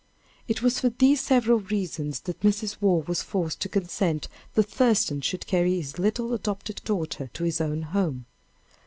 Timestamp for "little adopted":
5.99-6.81